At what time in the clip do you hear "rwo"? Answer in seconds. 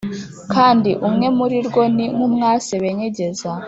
1.67-1.83